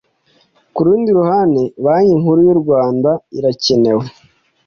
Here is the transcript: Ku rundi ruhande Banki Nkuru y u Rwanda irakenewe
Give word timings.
Ku 0.73 0.79
rundi 0.85 1.09
ruhande 1.19 1.61
Banki 1.83 2.15
Nkuru 2.19 2.39
y 2.47 2.49
u 2.53 2.57
Rwanda 2.61 3.09
irakenewe 3.37 4.05